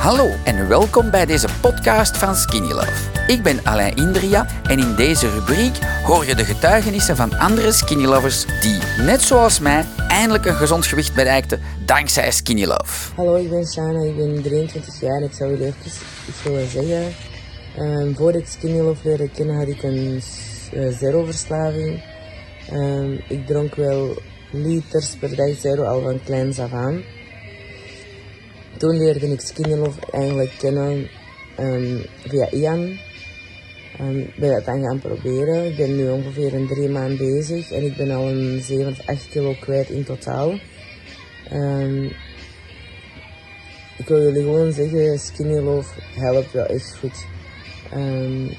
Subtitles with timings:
[0.00, 3.26] Hallo en welkom bij deze podcast van Skinny Love.
[3.26, 8.04] Ik ben Alain Indria en in deze rubriek hoor je de getuigenissen van andere Skinny
[8.04, 13.14] Lovers die, net zoals mij, eindelijk een gezond gewicht bereikten dankzij Skinny Love.
[13.14, 15.90] Hallo, ik ben Shana, ik ben 23 jaar en ik zou jullie even
[16.28, 17.14] iets willen zeggen.
[17.78, 20.22] Um, voor ik Skinny Love leerde kennen had ik een
[20.74, 22.02] uh, zero-verslaving.
[22.72, 27.02] Um, ik dronk wel liters per dag zero al van kleins af aan.
[28.80, 31.08] Toen leerde ik Skinny Love eigenlijk kennen
[31.58, 32.98] um, via Ian.
[34.00, 35.66] Um, ben dat dan gaan proberen.
[35.66, 39.06] Ik ben nu ongeveer een drie maanden bezig en ik ben al een 7 of
[39.06, 40.58] 8 kilo kwijt in totaal.
[41.52, 42.04] Um,
[43.96, 47.26] ik wil jullie gewoon zeggen, Skinny Love helpt wel echt goed.
[47.94, 48.50] Um,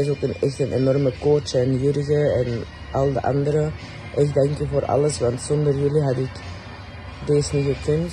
[0.00, 3.72] is ook een, echt een enorme coach en Jurgen en al de anderen.
[4.16, 6.30] Echt dank je voor alles, want zonder jullie had ik
[7.26, 8.12] deze niet gekund.